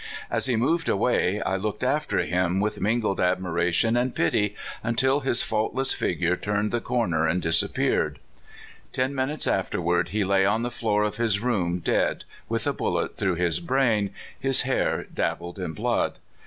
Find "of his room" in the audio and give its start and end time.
11.03-11.77